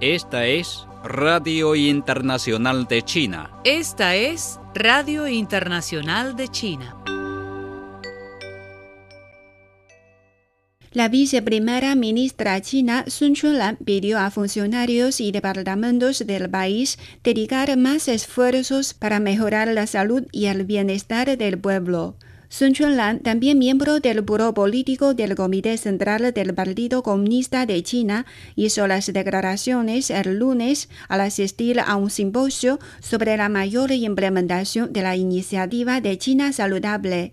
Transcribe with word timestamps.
Esta 0.00 0.46
es 0.46 0.86
Radio 1.04 1.74
Internacional 1.74 2.86
de 2.88 3.02
China. 3.02 3.50
Esta 3.64 4.16
es 4.16 4.58
Radio 4.74 5.28
Internacional 5.28 6.34
de 6.34 6.48
China. 6.48 6.96
La 10.92 11.08
viceprimera 11.08 11.94
ministra 11.94 12.58
china 12.62 13.04
Sun 13.06 13.34
Chulan 13.34 13.76
pidió 13.76 14.18
a 14.18 14.30
funcionarios 14.30 15.20
y 15.20 15.30
departamentos 15.30 16.26
del 16.26 16.48
país 16.48 16.98
dedicar 17.22 17.76
más 17.76 18.08
esfuerzos 18.08 18.94
para 18.94 19.20
mejorar 19.20 19.68
la 19.68 19.86
salud 19.86 20.24
y 20.32 20.46
el 20.46 20.64
bienestar 20.64 21.36
del 21.36 21.58
pueblo. 21.58 22.16
Sun 22.52 22.74
Chunlan, 22.74 23.20
también 23.20 23.58
miembro 23.58 23.98
del 23.98 24.20
Buró 24.20 24.52
Político 24.52 25.14
del 25.14 25.34
Comité 25.34 25.78
Central 25.78 26.34
del 26.34 26.52
Partido 26.52 27.02
Comunista 27.02 27.64
de 27.64 27.82
China, 27.82 28.26
hizo 28.56 28.86
las 28.86 29.10
declaraciones 29.10 30.10
el 30.10 30.38
lunes 30.38 30.90
al 31.08 31.22
asistir 31.22 31.80
a 31.80 31.96
un 31.96 32.10
simposio 32.10 32.78
sobre 33.00 33.38
la 33.38 33.48
mayor 33.48 33.90
implementación 33.90 34.92
de 34.92 35.00
la 35.00 35.16
iniciativa 35.16 36.02
de 36.02 36.18
China 36.18 36.52
Saludable. 36.52 37.32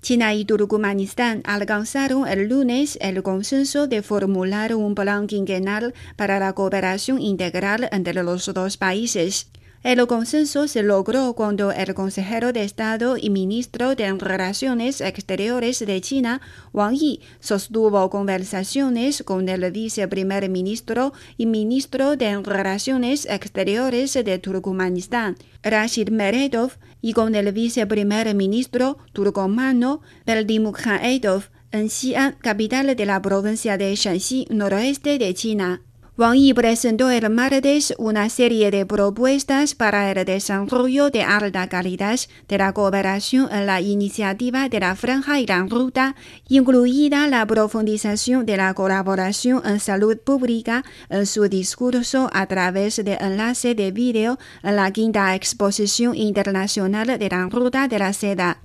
China 0.00 0.32
y 0.32 0.46
Turkmenistán 0.46 1.42
alcanzaron 1.44 2.26
el 2.26 2.48
lunes 2.48 2.96
el 3.02 3.22
consenso 3.22 3.86
de 3.86 4.00
formular 4.00 4.74
un 4.74 4.94
plan 4.94 5.26
quinquenal 5.26 5.92
para 6.16 6.38
la 6.38 6.54
cooperación 6.54 7.20
integral 7.20 7.90
entre 7.92 8.14
los 8.22 8.46
dos 8.54 8.78
países. 8.78 9.50
El 9.84 10.06
consenso 10.06 10.66
se 10.66 10.82
logró 10.82 11.34
cuando 11.34 11.70
el 11.70 11.92
consejero 11.92 12.54
de 12.54 12.64
Estado 12.64 13.18
y 13.18 13.28
ministro 13.28 13.94
de 13.94 14.10
Relaciones 14.14 15.02
Exteriores 15.02 15.78
de 15.80 16.00
China, 16.00 16.40
Wang 16.72 16.94
Yi, 16.94 17.20
sostuvo 17.38 18.08
conversaciones 18.08 19.22
con 19.22 19.46
el 19.46 19.70
viceprimer 19.70 20.48
ministro 20.48 21.12
y 21.36 21.44
ministro 21.44 22.16
de 22.16 22.40
Relaciones 22.40 23.26
Exteriores 23.26 24.14
de 24.14 24.38
Turkmenistán, 24.38 25.36
Rashid 25.62 26.08
Meredov, 26.08 26.78
y 27.02 27.12
con 27.12 27.34
el 27.34 27.52
viceprimer 27.52 28.34
ministro 28.34 28.96
turcomano, 29.12 30.00
Berdimukhedov, 30.24 31.50
en 31.72 31.90
Xi'an, 31.90 32.36
capital 32.40 32.96
de 32.96 33.04
la 33.04 33.20
provincia 33.20 33.76
de 33.76 33.94
Shanxi, 33.94 34.46
noroeste 34.48 35.18
de 35.18 35.34
China. 35.34 35.82
Wang 36.16 36.36
Yi 36.36 36.54
presentó 36.54 37.10
el 37.10 37.28
martes 37.28 37.92
una 37.98 38.28
serie 38.28 38.70
de 38.70 38.86
propuestas 38.86 39.74
para 39.74 40.12
el 40.12 40.24
desarrollo 40.24 41.10
de 41.10 41.24
alta 41.24 41.68
calidad 41.68 42.20
de 42.46 42.56
la 42.56 42.72
cooperación 42.72 43.48
en 43.50 43.66
la 43.66 43.80
iniciativa 43.80 44.68
de 44.68 44.78
la 44.78 44.94
Franja 44.94 45.40
y 45.40 45.46
la 45.48 45.66
Ruta, 45.68 46.14
incluida 46.46 47.26
la 47.26 47.44
profundización 47.44 48.46
de 48.46 48.56
la 48.56 48.74
colaboración 48.74 49.60
en 49.66 49.80
salud 49.80 50.16
pública 50.16 50.84
en 51.08 51.26
su 51.26 51.48
discurso 51.48 52.30
a 52.32 52.46
través 52.46 53.04
de 53.04 53.14
enlace 53.14 53.74
de 53.74 53.90
vídeo 53.90 54.38
en 54.62 54.76
la 54.76 54.92
quinta 54.92 55.34
exposición 55.34 56.14
internacional 56.14 57.18
de 57.18 57.28
la 57.28 57.48
Ruta 57.48 57.88
de 57.88 57.98
la 57.98 58.12
Seda. 58.12 58.60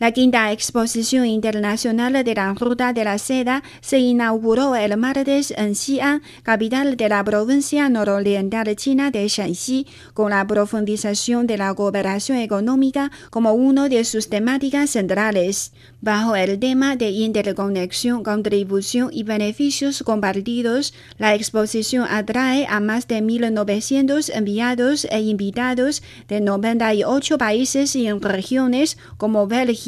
La 0.00 0.10
quinta 0.10 0.50
exposición 0.50 1.24
internacional 1.24 2.24
de 2.24 2.34
la 2.34 2.52
Ruta 2.52 2.92
de 2.92 3.04
la 3.04 3.16
Seda 3.16 3.62
se 3.80 4.00
inauguró 4.00 4.74
el 4.74 4.96
martes 4.96 5.54
en 5.56 5.76
Xi'an, 5.76 6.20
capital 6.42 6.96
de 6.96 7.08
la 7.08 7.22
provincia 7.22 7.88
nororiental 7.88 8.74
china 8.74 9.12
de 9.12 9.28
Shanxi, 9.28 9.86
con 10.12 10.30
la 10.30 10.44
profundización 10.48 11.46
de 11.46 11.58
la 11.58 11.72
cooperación 11.74 12.38
económica 12.38 13.12
como 13.30 13.52
uno 13.52 13.88
de 13.88 14.04
sus 14.04 14.28
temáticas 14.28 14.90
centrales. 14.90 15.72
Bajo 16.00 16.34
el 16.34 16.58
tema 16.58 16.96
de 16.96 17.10
interconexión, 17.10 18.24
contribución 18.24 19.10
y 19.12 19.22
beneficios 19.22 20.02
compartidos, 20.02 20.92
la 21.18 21.36
exposición 21.36 22.04
atrae 22.10 22.66
a 22.68 22.80
más 22.80 23.06
de 23.06 23.22
1.900 23.22 24.30
enviados 24.34 25.06
e 25.08 25.20
invitados 25.20 26.02
de 26.26 26.40
98 26.40 27.38
países 27.38 27.94
y 27.94 28.10
regiones 28.10 28.98
como 29.16 29.46
Bélgica, 29.46 29.83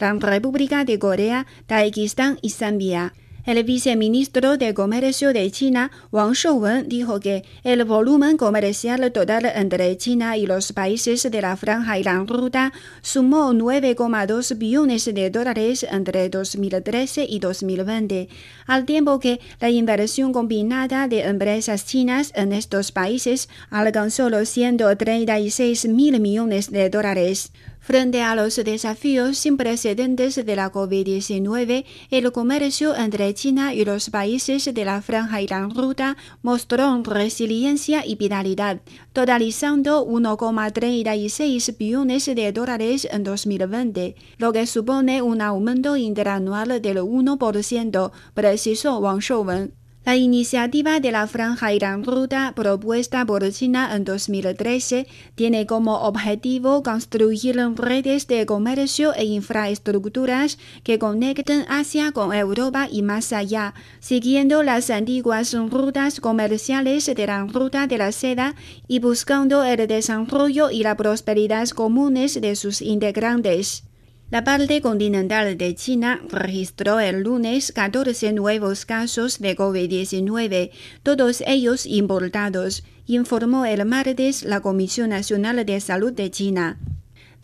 la 0.00 0.12
República 0.14 0.84
de 0.84 0.98
Corea, 0.98 1.46
Tayikistán 1.66 2.38
y 2.42 2.50
Zambia. 2.50 3.12
El 3.46 3.62
viceministro 3.62 4.56
de 4.56 4.74
Comercio 4.74 5.32
de 5.32 5.48
China, 5.52 5.92
Wang 6.10 6.32
Shouwen, 6.32 6.88
dijo 6.88 7.20
que 7.20 7.44
el 7.62 7.84
volumen 7.84 8.36
comercial 8.36 9.12
total 9.12 9.46
entre 9.54 9.96
China 9.96 10.36
y 10.36 10.46
los 10.46 10.72
países 10.72 11.30
de 11.30 11.40
la 11.40 11.56
Franja 11.56 11.96
y 11.96 12.02
la 12.02 12.18
Ruta 12.24 12.72
sumó 13.02 13.52
9,2 13.52 14.58
billones 14.58 15.04
de 15.04 15.30
dólares 15.30 15.86
entre 15.88 16.28
2013 16.28 17.24
y 17.28 17.38
2020, 17.38 18.28
al 18.66 18.84
tiempo 18.84 19.20
que 19.20 19.38
la 19.60 19.70
inversión 19.70 20.32
combinada 20.32 21.06
de 21.06 21.22
empresas 21.22 21.86
chinas 21.86 22.32
en 22.34 22.52
estos 22.52 22.90
países 22.90 23.48
alcanzó 23.70 24.28
los 24.28 24.48
136 24.48 25.86
mil 25.86 26.18
millones 26.18 26.72
de 26.72 26.90
dólares. 26.90 27.52
Frente 27.86 28.20
a 28.20 28.34
los 28.34 28.56
desafíos 28.56 29.38
sin 29.38 29.56
precedentes 29.56 30.44
de 30.44 30.56
la 30.56 30.72
COVID-19, 30.72 31.84
el 32.10 32.32
comercio 32.32 32.96
entre 32.96 33.32
China 33.32 33.74
y 33.74 33.84
los 33.84 34.10
países 34.10 34.64
de 34.74 34.84
la 34.84 35.00
Franja 35.02 35.40
y 35.40 35.46
la 35.46 35.68
Ruta 35.68 36.16
mostró 36.42 37.00
resiliencia 37.04 38.04
y 38.04 38.16
vitalidad, 38.16 38.80
totalizando 39.12 40.04
1,36 40.04 41.78
billones 41.78 42.26
de 42.26 42.50
dólares 42.50 43.06
en 43.08 43.22
2020, 43.22 44.16
lo 44.38 44.52
que 44.52 44.66
supone 44.66 45.22
un 45.22 45.40
aumento 45.40 45.96
interanual 45.96 46.82
del 46.82 46.98
1%, 46.98 48.10
precisó 48.34 48.98
Wang 48.98 49.20
Shouwen. 49.20 49.85
La 50.06 50.14
iniciativa 50.14 51.00
de 51.00 51.10
la 51.10 51.26
Franja 51.26 51.72
la 51.80 51.96
Ruta 51.96 52.52
propuesta 52.54 53.26
por 53.26 53.42
China 53.50 53.90
en 53.92 54.04
2013 54.04 55.08
tiene 55.34 55.66
como 55.66 55.96
objetivo 56.02 56.84
construir 56.84 57.56
redes 57.74 58.28
de 58.28 58.46
comercio 58.46 59.12
e 59.14 59.24
infraestructuras 59.24 60.58
que 60.84 61.00
conecten 61.00 61.64
Asia 61.68 62.12
con 62.12 62.32
Europa 62.32 62.86
y 62.88 63.02
más 63.02 63.32
allá, 63.32 63.74
siguiendo 63.98 64.62
las 64.62 64.90
antiguas 64.90 65.52
rutas 65.54 66.20
comerciales 66.20 67.06
de 67.06 67.26
la 67.26 67.42
Ruta 67.42 67.88
de 67.88 67.98
la 67.98 68.12
Seda 68.12 68.54
y 68.86 69.00
buscando 69.00 69.64
el 69.64 69.88
desarrollo 69.88 70.70
y 70.70 70.84
la 70.84 70.96
prosperidad 70.96 71.68
comunes 71.70 72.40
de 72.40 72.54
sus 72.54 72.80
integrantes. 72.80 73.85
La 74.28 74.42
parte 74.42 74.80
continental 74.80 75.56
de 75.56 75.76
China 75.76 76.20
registró 76.28 76.98
el 76.98 77.22
lunes 77.22 77.70
14 77.70 78.32
nuevos 78.32 78.84
casos 78.84 79.38
de 79.38 79.56
COVID-19, 79.56 80.72
todos 81.04 81.44
ellos 81.46 81.86
importados, 81.86 82.82
informó 83.06 83.66
el 83.66 83.84
martes 83.84 84.42
la 84.42 84.58
Comisión 84.58 85.10
Nacional 85.10 85.64
de 85.64 85.80
Salud 85.80 86.12
de 86.12 86.32
China. 86.32 86.80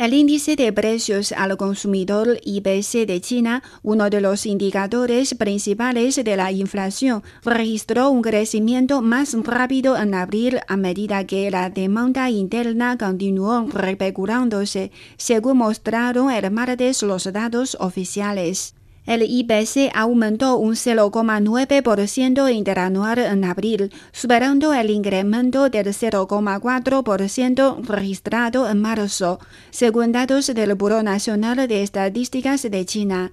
El 0.00 0.14
índice 0.14 0.56
de 0.56 0.72
precios 0.72 1.30
al 1.32 1.58
consumidor 1.58 2.40
IPC 2.42 3.06
de 3.06 3.20
China, 3.20 3.62
uno 3.82 4.08
de 4.08 4.22
los 4.22 4.46
indicadores 4.46 5.34
principales 5.34 6.16
de 6.16 6.36
la 6.38 6.50
inflación, 6.52 7.22
registró 7.44 8.08
un 8.08 8.22
crecimiento 8.22 9.02
más 9.02 9.36
rápido 9.44 9.98
en 9.98 10.14
abril 10.14 10.60
a 10.68 10.78
medida 10.78 11.26
que 11.26 11.50
la 11.50 11.68
demanda 11.68 12.30
interna 12.30 12.96
continuó 12.96 13.66
recuperándose, 13.68 14.90
según 15.18 15.58
mostraron 15.58 16.30
el 16.30 16.50
martes 16.50 17.02
los 17.02 17.30
datos 17.30 17.76
oficiales. 17.78 18.74
El 19.10 19.22
IPC 19.24 19.90
aumentó 19.92 20.56
un 20.56 20.76
0,9% 20.76 22.54
interanual 22.54 23.18
en 23.18 23.44
abril, 23.44 23.90
superando 24.12 24.72
el 24.72 24.88
incremento 24.88 25.68
del 25.68 25.88
0,4% 25.88 27.84
registrado 27.88 28.70
en 28.70 28.80
marzo, 28.80 29.40
según 29.72 30.12
datos 30.12 30.46
del 30.54 30.76
Buró 30.76 31.02
Nacional 31.02 31.66
de 31.66 31.82
Estadísticas 31.82 32.62
de 32.62 32.86
China. 32.86 33.32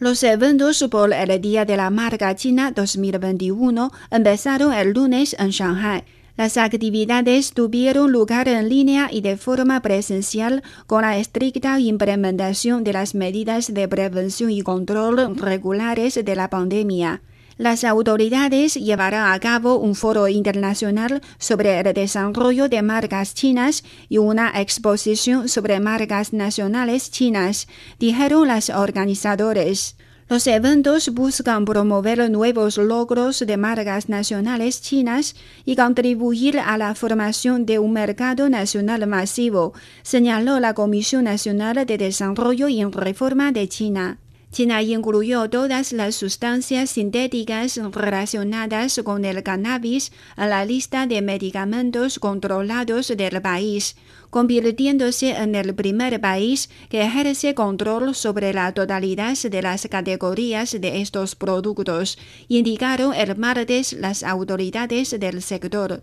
Los 0.00 0.24
eventos 0.24 0.84
por 0.90 1.12
el 1.14 1.40
Día 1.40 1.64
de 1.64 1.76
la 1.76 1.90
Marca 1.90 2.34
China 2.34 2.72
2021 2.72 3.92
empezaron 4.10 4.72
el 4.74 4.92
lunes 4.92 5.36
en 5.38 5.50
Shanghai. 5.50 6.02
Las 6.36 6.56
actividades 6.56 7.52
tuvieron 7.52 8.10
lugar 8.10 8.48
en 8.48 8.68
línea 8.70 9.10
y 9.12 9.20
de 9.20 9.36
forma 9.36 9.82
presencial 9.82 10.62
con 10.86 11.02
la 11.02 11.18
estricta 11.18 11.78
implementación 11.78 12.84
de 12.84 12.94
las 12.94 13.14
medidas 13.14 13.74
de 13.74 13.86
prevención 13.86 14.50
y 14.50 14.62
control 14.62 15.36
regulares 15.36 16.18
de 16.24 16.34
la 16.34 16.48
pandemia. 16.48 17.20
Las 17.58 17.84
autoridades 17.84 18.74
llevarán 18.74 19.30
a 19.30 19.38
cabo 19.38 19.76
un 19.76 19.94
foro 19.94 20.26
internacional 20.26 21.20
sobre 21.38 21.78
el 21.78 21.92
desarrollo 21.92 22.68
de 22.70 22.80
marcas 22.80 23.34
chinas 23.34 23.84
y 24.08 24.16
una 24.16 24.58
exposición 24.58 25.50
sobre 25.50 25.78
marcas 25.80 26.32
nacionales 26.32 27.10
chinas, 27.10 27.68
dijeron 27.98 28.48
los 28.48 28.70
organizadores. 28.70 29.96
Los 30.28 30.46
eventos 30.46 31.10
buscan 31.10 31.64
promover 31.64 32.30
nuevos 32.30 32.78
logros 32.78 33.40
de 33.40 33.56
marcas 33.56 34.08
nacionales 34.08 34.80
chinas 34.80 35.34
y 35.64 35.76
contribuir 35.76 36.58
a 36.58 36.78
la 36.78 36.94
formación 36.94 37.66
de 37.66 37.78
un 37.78 37.92
mercado 37.92 38.48
nacional 38.48 39.06
masivo, 39.06 39.74
señaló 40.02 40.58
la 40.60 40.74
Comisión 40.74 41.24
Nacional 41.24 41.84
de 41.84 41.98
Desarrollo 41.98 42.68
y 42.68 42.82
Reforma 42.84 43.52
de 43.52 43.68
China. 43.68 44.18
China 44.52 44.82
incluyó 44.82 45.48
todas 45.48 45.94
las 45.94 46.14
sustancias 46.14 46.90
sintéticas 46.90 47.80
relacionadas 47.90 49.00
con 49.02 49.24
el 49.24 49.42
cannabis 49.42 50.12
en 50.36 50.50
la 50.50 50.66
lista 50.66 51.06
de 51.06 51.22
medicamentos 51.22 52.18
controlados 52.18 53.08
del 53.08 53.40
país, 53.40 53.96
convirtiéndose 54.28 55.30
en 55.30 55.54
el 55.54 55.74
primer 55.74 56.20
país 56.20 56.68
que 56.90 57.00
ejerce 57.00 57.54
control 57.54 58.14
sobre 58.14 58.52
la 58.52 58.72
totalidad 58.74 59.38
de 59.38 59.62
las 59.62 59.88
categorías 59.90 60.72
de 60.78 61.00
estos 61.00 61.34
productos, 61.34 62.18
indicaron 62.48 63.14
el 63.14 63.34
martes 63.38 63.94
las 63.94 64.22
autoridades 64.22 65.18
del 65.18 65.40
sector. 65.40 66.02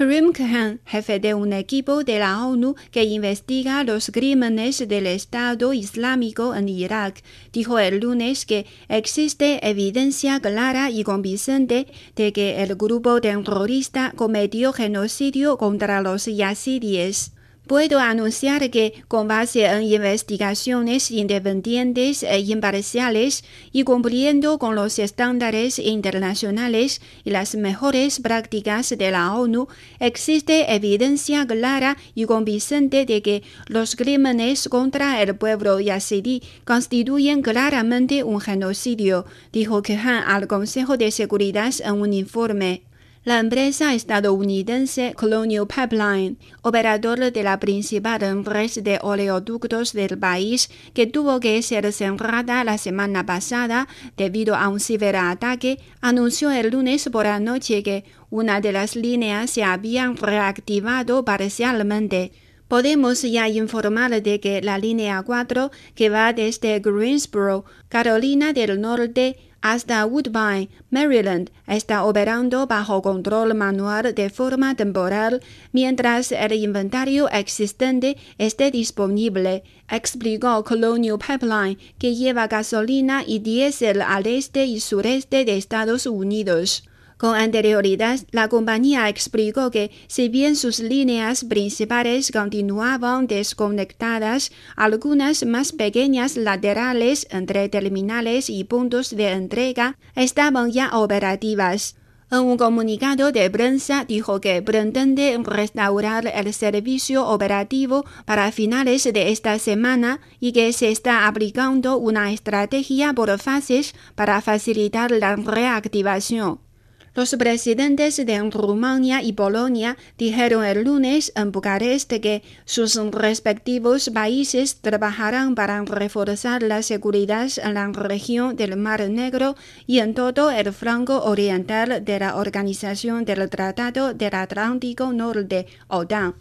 Karim 0.00 0.32
Khan, 0.32 0.80
jefe 0.86 1.20
de 1.20 1.34
un 1.34 1.52
equipo 1.52 2.04
de 2.04 2.20
la 2.20 2.46
ONU 2.46 2.74
que 2.90 3.04
investiga 3.04 3.84
los 3.84 4.10
crímenes 4.10 4.88
del 4.88 5.06
Estado 5.06 5.74
Islámico 5.74 6.54
en 6.54 6.70
Irak, 6.70 7.22
dijo 7.52 7.78
el 7.78 8.00
lunes 8.00 8.46
que 8.46 8.64
existe 8.88 9.60
evidencia 9.68 10.40
clara 10.40 10.88
y 10.88 11.04
convincente 11.04 11.86
de 12.16 12.32
que 12.32 12.62
el 12.62 12.76
grupo 12.76 13.20
terrorista 13.20 14.14
cometió 14.16 14.72
genocidio 14.72 15.58
contra 15.58 16.00
los 16.00 16.24
yazidíes. 16.24 17.32
Puedo 17.66 18.00
anunciar 18.00 18.68
que, 18.70 19.04
con 19.06 19.28
base 19.28 19.64
en 19.64 19.82
investigaciones 19.84 21.10
independientes 21.10 22.24
e 22.24 22.40
imparciales 22.40 23.44
y 23.70 23.84
cumpliendo 23.84 24.58
con 24.58 24.74
los 24.74 24.98
estándares 24.98 25.78
internacionales 25.78 27.00
y 27.22 27.30
las 27.30 27.54
mejores 27.54 28.18
prácticas 28.18 28.90
de 28.90 29.10
la 29.12 29.34
ONU, 29.34 29.68
existe 30.00 30.74
evidencia 30.74 31.46
clara 31.46 31.96
y 32.14 32.24
convincente 32.24 33.06
de 33.06 33.22
que 33.22 33.42
los 33.68 33.94
crímenes 33.94 34.68
contra 34.68 35.22
el 35.22 35.36
pueblo 35.36 35.78
yazidí 35.78 36.42
constituyen 36.64 37.40
claramente 37.40 38.24
un 38.24 38.40
genocidio, 38.40 39.26
dijo 39.52 39.82
Kehan 39.82 40.24
al 40.26 40.48
Consejo 40.48 40.96
de 40.96 41.12
Seguridad 41.12 41.72
en 41.84 42.00
un 42.00 42.12
informe. 42.14 42.89
La 43.30 43.38
empresa 43.38 43.94
estadounidense 43.94 45.14
Colonial 45.14 45.68
Pipeline, 45.68 46.36
operador 46.62 47.30
de 47.30 47.42
la 47.44 47.60
principal 47.60 48.44
red 48.44 48.72
de 48.82 48.98
oleoductos 49.00 49.92
del 49.92 50.18
país, 50.18 50.68
que 50.94 51.06
tuvo 51.06 51.38
que 51.38 51.62
ser 51.62 51.92
cerrada 51.92 52.64
la 52.64 52.76
semana 52.76 53.24
pasada 53.24 53.86
debido 54.16 54.56
a 54.56 54.66
un 54.66 54.80
ciberataque, 54.80 55.78
anunció 56.00 56.50
el 56.50 56.70
lunes 56.70 57.08
por 57.08 57.24
la 57.24 57.38
noche 57.38 57.84
que 57.84 58.02
una 58.30 58.60
de 58.60 58.72
las 58.72 58.96
líneas 58.96 59.50
se 59.50 59.62
había 59.62 60.12
reactivado 60.12 61.24
parcialmente. 61.24 62.32
Podemos 62.66 63.22
ya 63.22 63.48
informar 63.48 64.22
de 64.22 64.40
que 64.40 64.60
la 64.60 64.76
línea 64.76 65.22
4, 65.22 65.70
que 65.94 66.08
va 66.08 66.32
desde 66.32 66.80
Greensboro, 66.80 67.64
Carolina 67.88 68.52
del 68.52 68.80
Norte, 68.80 69.36
hasta 69.62 70.04
Woodbine, 70.06 70.68
Maryland, 70.90 71.50
está 71.66 72.04
operando 72.04 72.66
bajo 72.66 73.02
control 73.02 73.54
manual 73.54 74.14
de 74.14 74.30
forma 74.30 74.74
temporal 74.74 75.42
mientras 75.72 76.32
el 76.32 76.52
inventario 76.52 77.28
existente 77.30 78.16
esté 78.38 78.70
disponible, 78.70 79.62
explicó 79.88 80.64
Colonial 80.64 81.18
Pipeline, 81.18 81.78
que 81.98 82.14
lleva 82.14 82.48
gasolina 82.48 83.22
y 83.26 83.40
diésel 83.40 84.02
al 84.02 84.26
este 84.26 84.64
y 84.64 84.80
sureste 84.80 85.44
de 85.44 85.56
Estados 85.56 86.06
Unidos. 86.06 86.89
Con 87.20 87.36
anterioridad, 87.36 88.18
la 88.30 88.48
compañía 88.48 89.10
explicó 89.10 89.70
que 89.70 89.90
si 90.06 90.30
bien 90.30 90.56
sus 90.56 90.80
líneas 90.80 91.44
principales 91.44 92.32
continuaban 92.32 93.26
desconectadas, 93.26 94.52
algunas 94.74 95.44
más 95.44 95.72
pequeñas 95.72 96.38
laterales 96.38 97.26
entre 97.30 97.68
terminales 97.68 98.48
y 98.48 98.64
puntos 98.64 99.10
de 99.14 99.32
entrega 99.32 99.98
estaban 100.16 100.72
ya 100.72 100.96
operativas. 100.96 101.96
En 102.30 102.38
un 102.38 102.56
comunicado 102.56 103.32
de 103.32 103.50
prensa 103.50 104.06
dijo 104.06 104.40
que 104.40 104.62
pretende 104.62 105.38
restaurar 105.42 106.26
el 106.26 106.54
servicio 106.54 107.28
operativo 107.28 108.06
para 108.24 108.50
finales 108.50 109.04
de 109.04 109.30
esta 109.30 109.58
semana 109.58 110.20
y 110.40 110.52
que 110.52 110.72
se 110.72 110.90
está 110.90 111.26
aplicando 111.26 111.98
una 111.98 112.32
estrategia 112.32 113.12
por 113.12 113.38
fases 113.38 113.94
para 114.14 114.40
facilitar 114.40 115.10
la 115.10 115.36
reactivación. 115.36 116.69
Los 117.12 117.34
presidentes 117.34 118.24
de 118.24 118.38
Rumania 118.50 119.20
y 119.20 119.32
Polonia 119.32 119.96
dijeron 120.16 120.64
el 120.64 120.84
lunes 120.84 121.32
en 121.34 121.50
Bucarest 121.50 122.08
que 122.08 122.44
sus 122.64 122.94
respectivos 123.10 124.10
países 124.10 124.76
trabajarán 124.80 125.56
para 125.56 125.82
reforzar 125.84 126.62
la 126.62 126.82
seguridad 126.82 127.50
en 127.64 127.74
la 127.74 127.88
región 127.88 128.54
del 128.54 128.76
Mar 128.76 129.10
Negro 129.10 129.56
y 129.88 129.98
en 129.98 130.14
todo 130.14 130.52
el 130.52 130.72
flanco 130.72 131.24
oriental 131.24 132.04
de 132.04 132.20
la 132.20 132.36
Organización 132.36 133.24
del 133.24 133.50
Tratado 133.50 134.14
del 134.14 134.34
Atlántico 134.36 135.12
Norte, 135.12 135.66
OTAN. 135.88 136.36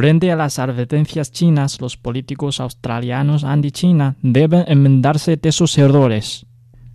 Frente 0.00 0.32
a 0.32 0.36
las 0.36 0.58
advertencias 0.58 1.30
chinas, 1.30 1.78
los 1.78 1.98
políticos 1.98 2.58
australianos 2.58 3.44
anti-China 3.44 4.16
deben 4.22 4.64
enmendarse 4.66 5.36
de 5.36 5.52
sus 5.52 5.76
errores. 5.76 6.46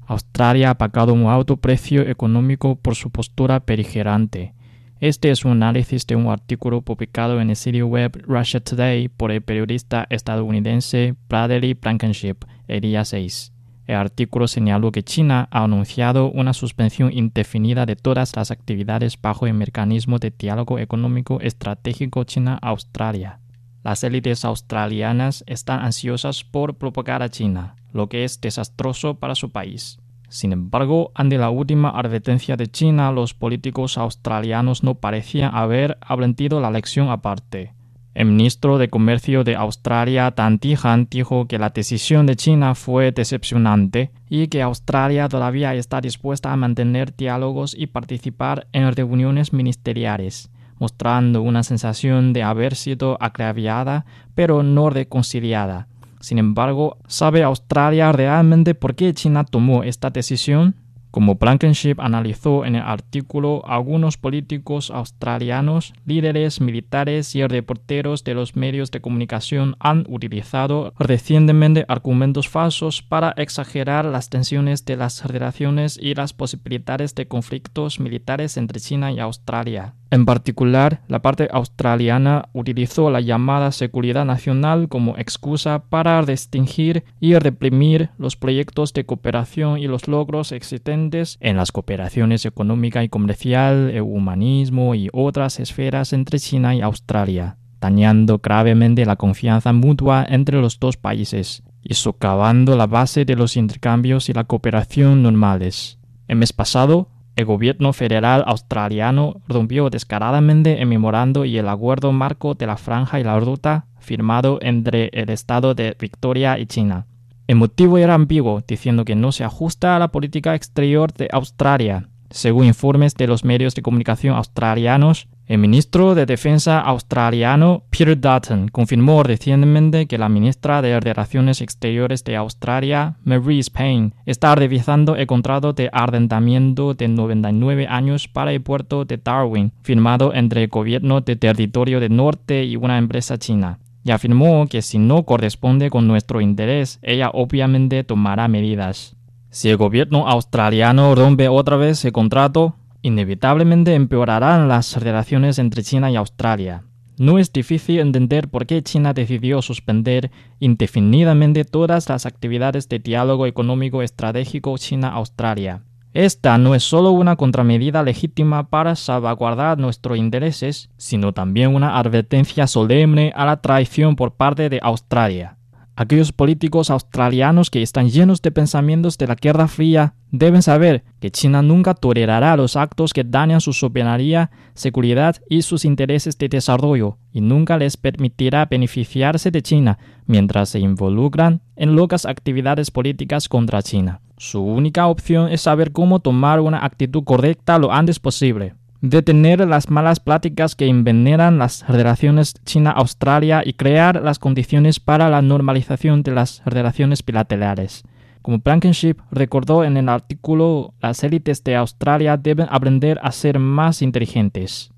Australia 0.08 0.72
ha 0.72 0.78
pagado 0.80 1.14
un 1.14 1.28
alto 1.28 1.58
precio 1.58 2.02
económico 2.02 2.78
por 2.78 2.96
su 2.96 3.12
postura 3.12 3.62
beligerante. 3.64 4.56
Este 5.00 5.30
es 5.30 5.46
un 5.46 5.52
análisis 5.52 6.08
de 6.08 6.16
un 6.16 6.32
artículo 6.32 6.82
publicado 6.82 7.40
en 7.40 7.52
el 7.52 7.56
sitio 7.56 7.86
web 7.86 8.24
Russia 8.26 8.60
Today 8.60 9.08
por 9.08 9.32
el 9.32 9.44
periodista 9.44 10.08
estadounidense 10.10 11.14
Bradley 11.30 11.76
Blankenship 11.76 12.38
el 12.68 12.82
día 12.82 13.06
6. 13.06 13.55
El 13.88 13.96
artículo 13.96 14.48
señaló 14.48 14.92
que 14.92 15.04
China 15.04 15.48
ha 15.52 15.64
anunciado 15.64 16.32
una 16.32 16.54
suspensión 16.54 17.14
indefinida 17.14 17.86
de 17.86 17.96
todas 17.96 18.36
las 18.36 18.50
actividades 18.50 19.22
bajo 19.22 19.46
el 19.46 19.54
mecanismo 19.54 20.18
de 20.18 20.34
diálogo 20.36 20.80
económico 20.80 21.40
estratégico 21.40 22.24
China-Australia. 22.24 23.40
Las 23.84 24.04
élites 24.04 24.44
australianas 24.44 25.44
están 25.46 25.82
ansiosas 25.82 26.44
por 26.44 26.78
propagar 26.78 27.22
a 27.22 27.30
China, 27.30 27.76
lo 27.94 28.10
que 28.10 28.24
es 28.24 28.42
desastroso 28.42 29.20
para 29.20 29.36
su 29.36 29.52
país. 29.52 30.00
Sin 30.28 30.52
embargo, 30.52 31.12
ante 31.14 31.38
la 31.38 31.52
última 31.52 31.92
advertencia 31.92 32.58
de 32.58 32.66
China, 32.66 33.12
los 33.12 33.36
políticos 33.36 34.00
australianos 34.00 34.84
no 34.84 34.96
parecían 34.96 35.54
haber 35.54 36.00
aprendido 36.02 36.60
la 36.60 36.72
lección 36.72 37.10
aparte. 37.10 37.74
El 38.16 38.28
ministro 38.28 38.78
de 38.78 38.88
Comercio 38.88 39.44
de 39.44 39.58
Australia, 39.58 40.32
Tan 40.32 40.58
Tihan, 40.58 41.06
dijo 41.12 41.48
que 41.48 41.60
la 41.60 41.72
decisión 41.72 42.26
de 42.26 42.38
China 42.38 42.74
fue 42.74 43.12
decepcionante 43.12 44.10
y 44.30 44.48
que 44.48 44.62
Australia 44.62 45.28
todavía 45.28 45.76
está 45.76 46.00
dispuesta 46.00 46.54
a 46.54 46.56
mantener 46.56 47.14
diálogos 47.14 47.76
y 47.78 47.88
participar 47.88 48.68
en 48.72 48.90
reuniones 48.96 49.52
ministeriales, 49.52 50.50
mostrando 50.80 51.42
una 51.42 51.64
sensación 51.64 52.32
de 52.32 52.44
haber 52.44 52.76
sido 52.76 53.18
agraviada 53.20 54.06
pero 54.34 54.64
no 54.64 54.90
reconciliada. 54.90 55.90
Sin 56.22 56.38
embargo, 56.38 56.98
¿sabe 57.08 57.44
Australia 57.44 58.14
realmente 58.14 58.76
por 58.76 58.96
qué 58.96 59.14
China 59.14 59.44
tomó 59.44 59.84
esta 59.84 60.10
decisión? 60.10 60.76
Como 61.16 61.36
Blankenship 61.36 61.96
analizó 62.00 62.66
en 62.66 62.76
el 62.76 62.82
artículo, 62.82 63.66
algunos 63.66 64.18
políticos 64.18 64.92
australianos, 64.92 65.94
líderes 66.06 66.60
militares 66.60 67.34
y 67.36 67.48
reporteros 67.48 68.26
de 68.26 68.34
los 68.34 68.58
medios 68.58 68.92
de 68.92 69.00
comunicación 69.00 69.78
han 69.80 70.04
utilizado 70.10 70.94
recientemente 71.00 71.86
argumentos 71.88 72.50
falsos 72.50 73.02
para 73.02 73.34
exagerar 73.38 74.04
las 74.04 74.30
tensiones 74.30 74.84
de 74.84 74.98
las 74.98 75.24
relaciones 75.24 75.98
y 75.98 76.16
las 76.16 76.34
posibilidades 76.34 77.16
de 77.16 77.30
conflictos 77.30 78.02
militares 78.02 78.58
entre 78.58 78.82
China 78.82 79.10
y 79.14 79.22
Australia. 79.22 79.94
En 80.16 80.24
particular, 80.24 81.02
la 81.10 81.22
parte 81.22 81.50
australiana 81.52 82.48
utilizó 82.54 83.10
la 83.10 83.20
llamada 83.20 83.74
seguridad 83.74 84.24
nacional 84.24 84.88
como 84.88 85.18
excusa 85.18 85.84
para 85.90 86.22
restringir 86.22 87.04
y 87.20 87.36
reprimir 87.36 88.12
los 88.18 88.38
proyectos 88.38 88.94
de 88.94 89.06
cooperación 89.06 89.78
y 89.78 89.88
los 89.88 90.08
logros 90.08 90.54
existentes 90.54 91.38
en 91.42 91.58
las 91.58 91.74
cooperaciones 91.74 92.46
económica 92.46 93.04
y 93.04 93.10
comercial, 93.10 93.90
el 93.90 94.04
humanismo 94.04 94.96
y 94.96 95.10
otras 95.12 95.60
esferas 95.60 96.14
entre 96.14 96.40
China 96.40 96.74
y 96.74 96.80
Australia, 96.80 97.58
dañando 97.82 98.38
gravemente 98.38 99.06
la 99.06 99.18
confianza 99.18 99.74
mutua 99.74 100.26
entre 100.30 100.62
los 100.62 100.80
dos 100.80 100.96
países 100.96 101.62
y 101.84 101.96
socavando 101.96 102.78
la 102.78 102.88
base 102.88 103.26
de 103.26 103.36
los 103.36 103.58
intercambios 103.58 104.30
y 104.30 104.34
la 104.34 104.46
cooperación 104.46 105.24
normales. 105.24 106.00
El 106.30 106.38
mes 106.38 106.54
pasado, 106.54 107.10
el 107.36 107.46
gobierno 107.46 107.92
federal 107.92 108.44
australiano 108.48 109.42
rompió 109.48 109.90
descaradamente 109.90 110.82
el 110.82 110.88
memorando 110.88 111.44
y 111.46 111.58
el 111.58 111.68
acuerdo 111.68 112.12
marco 112.12 112.54
de 112.54 112.68
la 112.68 112.78
franja 112.78 113.20
y 113.20 113.24
la 113.24 113.40
ruta 113.40 113.88
firmado 114.00 114.60
entre 114.62 115.10
el 115.14 115.30
estado 115.30 115.74
de 115.74 115.96
Victoria 116.00 116.58
y 116.58 116.66
China. 116.66 117.08
El 117.48 117.58
motivo 117.58 117.98
era 117.98 118.14
ambiguo, 118.14 118.64
diciendo 118.68 119.06
que 119.06 119.16
no 119.16 119.32
se 119.32 119.44
ajusta 119.44 119.96
a 119.96 120.00
la 120.00 120.08
política 120.08 120.56
exterior 120.56 121.14
de 121.14 121.28
Australia. 121.32 122.10
Según 122.30 122.66
informes 122.66 123.16
de 123.16 123.28
los 123.28 123.46
medios 123.46 123.76
de 123.76 123.82
comunicación 123.82 124.36
australianos, 124.36 125.28
el 125.48 125.60
ministro 125.60 126.16
de 126.16 126.26
Defensa 126.26 126.80
australiano 126.80 127.84
Peter 127.92 128.20
Dutton 128.20 128.68
confirmó 128.70 129.22
recientemente 129.22 130.08
que 130.08 130.18
la 130.18 130.28
ministra 130.28 130.82
de 130.82 131.00
Relaciones 131.00 131.62
Exteriores 131.62 132.24
de 132.24 132.36
Australia, 132.36 133.18
Maurice 133.24 133.70
Payne, 133.70 134.14
está 134.26 134.56
revisando 134.56 135.16
el 135.16 135.28
contrato 135.28 135.74
de 135.74 135.90
arrendamiento 135.94 136.96
de 136.96 137.08
99 137.08 137.86
años 137.88 138.28
para 138.28 138.52
el 138.54 138.62
puerto 138.62 139.06
de 139.06 139.18
Darwin, 139.18 139.72
firmado 139.84 140.34
entre 140.34 140.64
el 140.64 140.70
gobierno 140.70 141.22
de 141.22 141.36
Territorio 141.36 142.00
del 142.00 142.16
Norte 142.16 142.64
y 142.64 142.76
una 142.76 142.98
empresa 142.98 143.38
china. 143.38 143.78
Y 144.04 144.12
afirmó 144.12 144.68
que 144.68 144.82
si 144.82 144.98
no 144.98 145.24
corresponde 145.24 145.90
con 145.90 146.08
nuestro 146.08 146.42
interés, 146.42 147.00
ella 147.02 147.30
obviamente 147.32 148.04
tomará 148.04 148.48
medidas. 148.48 149.15
Si 149.56 149.70
el 149.70 149.78
gobierno 149.78 150.28
australiano 150.28 151.16
rompe 151.16 151.48
otra 151.48 151.78
vez 151.78 152.04
el 152.04 152.12
contrato, 152.12 152.76
inevitablemente 153.02 153.94
empeorarán 153.94 154.68
las 154.68 155.02
relaciones 155.02 155.60
entre 155.60 155.82
China 155.82 156.12
y 156.12 156.18
Australia. 156.18 156.84
No 157.18 157.40
es 157.40 157.54
difícil 157.54 158.02
entender 158.02 158.50
por 158.50 158.66
qué 158.66 158.84
China 158.84 159.14
decidió 159.14 159.62
suspender 159.62 160.30
indefinidamente 160.60 161.64
todas 161.64 162.10
las 162.10 162.26
actividades 162.26 162.90
de 162.90 163.00
diálogo 163.00 163.46
económico 163.46 164.02
estratégico 164.02 164.78
China-Australia. 164.78 165.84
Esta 166.12 166.58
no 166.58 166.76
es 166.76 166.84
solo 166.84 167.12
una 167.12 167.38
contramedida 167.38 168.04
legítima 168.04 168.68
para 168.68 168.98
salvaguardar 168.98 169.78
nuestros 169.78 170.18
intereses, 170.18 170.90
sino 170.98 171.32
también 171.32 171.74
una 171.74 171.98
advertencia 171.98 172.68
solemne 172.68 173.32
a 173.34 173.46
la 173.46 173.62
traición 173.62 174.18
por 174.18 174.34
parte 174.34 174.68
de 174.68 174.82
Australia. 174.84 175.56
Aquellos 175.98 176.34
políticos 176.34 176.90
australianos 176.90 177.70
que 177.70 177.82
están 177.82 178.10
llenos 178.10 178.42
de 178.42 178.52
pensamientos 178.52 179.18
de 179.18 179.28
la 179.28 179.36
Guerra 179.36 179.70
Fría 179.70 180.16
deben 180.30 180.62
saber 180.62 181.06
que 181.22 181.32
China 181.32 181.62
nunca 181.62 181.94
tolerará 181.94 182.58
los 182.58 182.76
actos 182.76 183.14
que 183.14 183.24
dañan 183.24 183.62
su 183.62 183.72
soberanía, 183.72 184.52
seguridad 184.74 185.38
y 185.50 185.62
sus 185.62 185.86
intereses 185.86 186.38
de 186.38 186.50
desarrollo, 186.50 187.18
y 187.32 187.40
nunca 187.40 187.78
les 187.78 187.96
permitirá 187.96 188.66
beneficiarse 188.66 189.52
de 189.52 189.62
China 189.62 189.98
mientras 190.26 190.68
se 190.68 190.80
involucran 190.80 191.62
en 191.78 191.96
locas 191.96 192.26
actividades 192.26 192.92
políticas 192.92 193.48
contra 193.48 193.82
China. 193.82 194.20
Su 194.38 194.62
única 194.64 195.08
opción 195.08 195.50
es 195.50 195.62
saber 195.62 195.94
cómo 195.94 196.20
tomar 196.20 196.60
una 196.60 196.84
actitud 196.84 197.24
correcta 197.24 197.80
lo 197.80 197.94
antes 197.94 198.20
posible 198.20 198.74
detener 199.02 199.68
las 199.68 199.90
malas 199.90 200.20
pláticas 200.20 200.76
que 200.76 200.88
envenenan 200.88 201.58
las 201.58 201.88
relaciones 201.88 202.56
China-Australia 202.66 203.62
y 203.66 203.74
crear 203.74 204.22
las 204.22 204.40
condiciones 204.40 205.00
para 205.00 205.30
la 205.30 205.42
normalización 205.42 206.24
de 206.24 206.32
las 206.32 206.62
relaciones 206.66 207.24
bilaterales. 207.24 208.04
Como 208.42 208.60
Blankenship 208.60 209.18
recordó 209.32 209.84
en 209.84 209.98
el 209.98 210.08
artículo, 210.08 210.94
las 211.02 211.24
élites 211.24 211.64
de 211.64 211.76
Australia 211.76 212.38
deben 212.38 212.68
aprender 212.70 213.20
a 213.24 213.32
ser 213.32 213.60
más 213.60 214.02
inteligentes. 214.02 214.92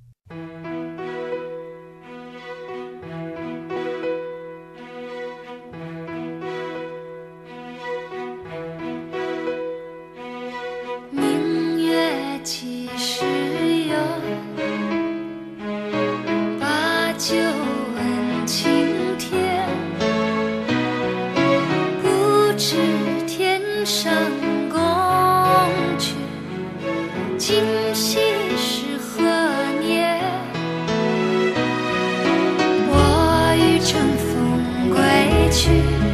去。 35.49 36.06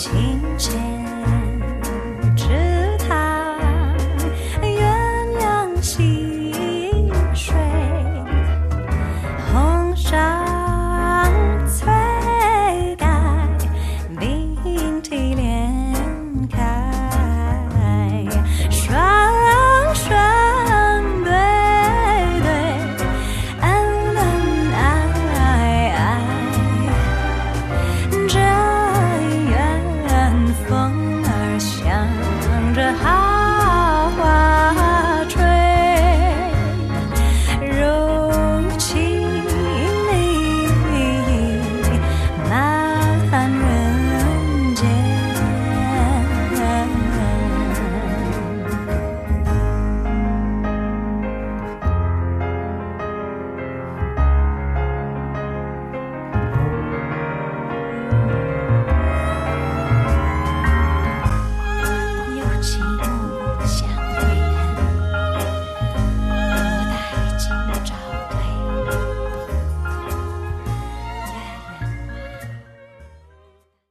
情。 0.00 0.49